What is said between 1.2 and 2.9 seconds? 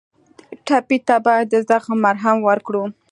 باید د زخم مرهم ورکړو.